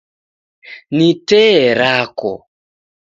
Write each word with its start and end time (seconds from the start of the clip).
Ni 0.95 1.09
tee 1.27 1.59
rako. 1.79 2.31